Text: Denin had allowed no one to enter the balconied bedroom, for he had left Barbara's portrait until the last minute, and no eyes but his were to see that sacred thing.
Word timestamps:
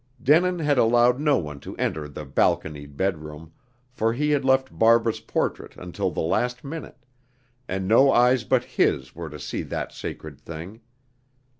Denin 0.19 0.57
had 0.57 0.79
allowed 0.79 1.19
no 1.19 1.37
one 1.37 1.59
to 1.59 1.77
enter 1.77 2.07
the 2.07 2.25
balconied 2.25 2.97
bedroom, 2.97 3.51
for 3.91 4.13
he 4.13 4.31
had 4.31 4.43
left 4.43 4.75
Barbara's 4.75 5.19
portrait 5.19 5.77
until 5.77 6.09
the 6.09 6.21
last 6.21 6.63
minute, 6.63 7.05
and 7.67 7.87
no 7.87 8.11
eyes 8.11 8.43
but 8.43 8.63
his 8.63 9.13
were 9.13 9.29
to 9.29 9.37
see 9.37 9.61
that 9.61 9.91
sacred 9.93 10.39
thing. 10.41 10.81